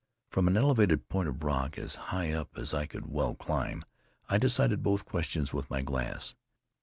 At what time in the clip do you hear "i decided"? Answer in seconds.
4.29-4.81